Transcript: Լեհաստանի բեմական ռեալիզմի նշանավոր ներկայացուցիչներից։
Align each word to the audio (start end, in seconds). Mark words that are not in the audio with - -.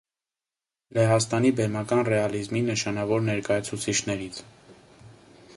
Լեհաստանի 0.97 1.51
բեմական 1.59 2.01
ռեալիզմի 2.09 2.65
նշանավոր 2.71 3.25
ներկայացուցիչներից։ 3.29 4.45